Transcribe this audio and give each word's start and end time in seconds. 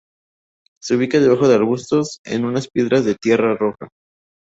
Se 0.81 0.95
ubica 0.95 1.19
debajo 1.19 1.47
de 1.47 1.53
arbustos, 1.53 2.21
en 2.25 2.51
las 2.55 2.67
piedras 2.67 3.05
de 3.05 3.13
tierra 3.13 3.53
roja. 3.55 3.87